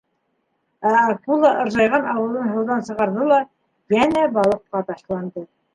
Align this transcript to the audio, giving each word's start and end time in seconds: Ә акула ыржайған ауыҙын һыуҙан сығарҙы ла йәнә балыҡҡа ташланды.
Ә 0.91 0.93
акула 1.01 1.51
ыржайған 1.65 2.09
ауыҙын 2.15 2.49
һыуҙан 2.57 2.83
сығарҙы 2.91 3.31
ла 3.35 3.41
йәнә 4.01 4.29
балыҡҡа 4.41 4.87
ташланды. 4.93 5.51